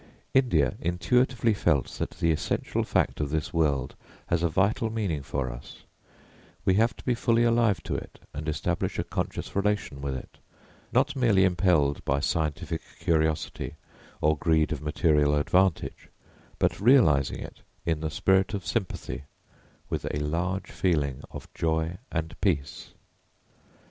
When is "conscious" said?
9.03-9.55